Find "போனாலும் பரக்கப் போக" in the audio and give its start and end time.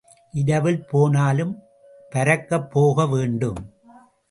0.85-3.05